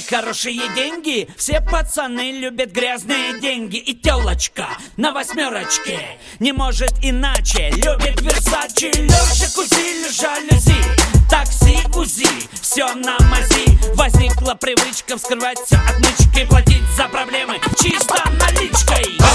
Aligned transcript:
хорошие 0.00 0.68
деньги. 0.74 1.28
Все 1.36 1.60
пацаны 1.60 2.32
любят 2.32 2.70
грязные 2.70 3.38
деньги. 3.40 3.76
И 3.76 3.94
телочка 3.94 4.66
на 4.96 5.12
восьмерочке 5.12 6.18
Не 6.40 6.52
может 6.52 6.92
иначе. 7.02 7.70
Любит 7.70 8.20
Версачи, 8.20 8.92
Лёша 8.96 9.54
Кузиль, 9.54 10.10
жалюзи 10.12 10.82
Такси, 11.30 11.78
УЗИ, 11.94 12.28
все 12.60 12.94
на 12.94 13.18
мази. 13.28 13.94
Возникла 13.94 14.54
привычка 14.54 15.16
вскрывать 15.16 15.58
все 15.64 15.76
отмычкой 15.76 16.46
Платить 16.46 16.84
за 16.96 17.08
проблемы 17.08 17.58
чисто 17.80 18.22
наличкой 18.40 19.25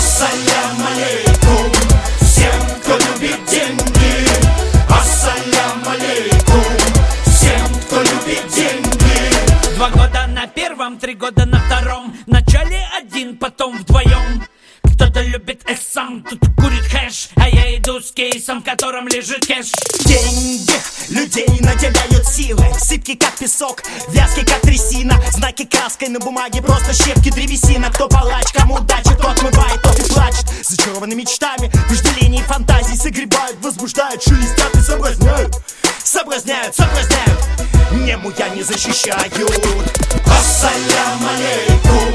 три 11.12 11.16
года 11.20 11.46
на 11.46 11.60
втором. 11.60 12.16
Вначале 12.26 12.88
один, 12.98 13.36
потом 13.36 13.78
вдвоем. 13.78 14.46
Кто-то 14.96 15.22
любит 15.22 15.62
эхсам, 15.70 16.24
тут 16.24 16.40
курит 16.56 16.86
хэш. 16.86 17.30
А 17.36 17.50
я 17.50 17.78
иду 17.78 18.00
с 18.00 18.12
кейсом, 18.14 18.62
в 18.62 18.64
котором 18.64 19.10
лежит 19.10 19.46
кэш. 19.46 19.72
Деньги 20.06 20.72
людей 21.10 21.48
наделяют 21.60 22.26
силы 22.26 22.66
Сыпкий 22.80 23.18
как 23.18 23.38
песок, 23.38 23.84
вязкий 24.10 24.46
как 24.46 24.62
трясина. 24.62 25.16
Знаки 25.32 25.66
краской 25.66 26.08
на 26.08 26.20
бумаге, 26.20 26.62
просто 26.62 26.94
щепки 26.94 27.30
древесина. 27.30 27.90
Кто 27.92 28.08
палач, 28.08 28.50
кому 28.54 28.76
удача, 28.76 29.14
тот 29.16 29.38
смывает, 29.38 29.82
тот 29.82 30.00
и 30.00 30.04
плачет. 30.14 30.46
Зачарованы 30.64 31.16
мечтами, 31.16 31.70
вожделений 31.90 32.42
фантазий 32.44 32.96
Согребают, 32.96 33.58
возбуждают, 33.62 34.24
шелестят 34.24 34.74
и 34.76 34.80
соблазняют. 34.80 35.56
Соблазняют, 36.04 36.74
соблазняют 36.74 37.51
Нему 37.94 38.32
я 38.38 38.50
не 38.50 38.64
защищают 38.64 39.38
Ассалям 40.26 41.28
алейкум 41.28 42.14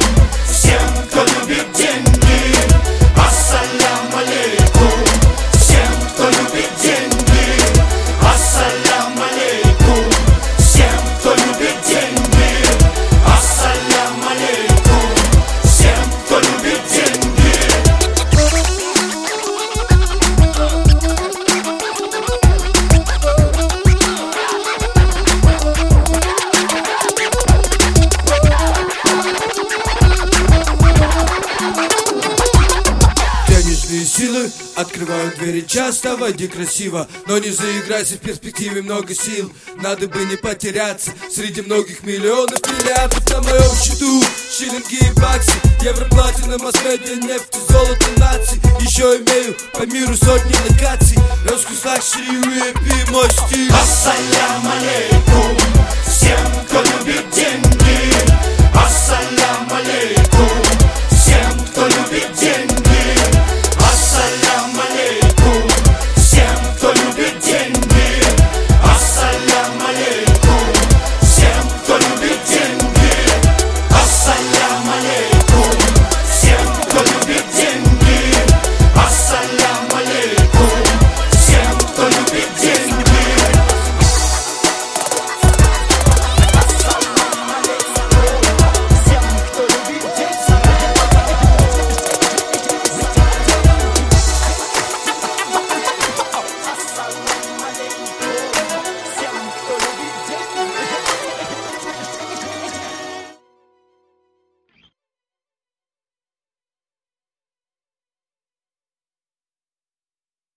силы 34.06 34.50
открывают 34.76 35.36
двери 35.36 35.64
часто, 35.66 36.16
войди 36.16 36.46
красиво 36.48 37.08
Но 37.26 37.38
не 37.38 37.50
заиграйся, 37.50 38.14
в 38.14 38.20
перспективе 38.20 38.82
много 38.82 39.14
сил. 39.14 39.52
Надо 39.76 40.08
бы 40.08 40.24
не 40.24 40.36
потеряться 40.36 41.10
среди 41.30 41.62
многих 41.62 42.02
миллионов 42.02 42.60
миллиардов. 42.62 43.28
На 43.30 43.42
моем 43.42 43.76
счету 43.76 44.22
Шиллинги 44.50 44.96
и 44.96 45.20
баксы, 45.20 45.52
евро, 45.82 46.04
платина, 46.06 46.58
масс-медиа, 46.58 47.16
нефть 47.16 47.54
золото 47.68 48.06
наций 48.16 48.60
Еще 48.80 49.02
имею 49.02 49.54
по 49.72 49.82
миру 49.82 50.16
сотни 50.16 50.54
локаций 50.68 51.18
Роскошь, 51.48 51.84
luxury, 51.84 52.26
VIP, 52.26 53.10
мой 53.10 53.28
стиль. 53.30 53.70
Ассалям 53.72 54.68
алейкум 54.68 55.56